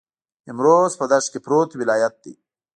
[0.45, 2.33] نیمروز په دښت کې پروت ولایت دی.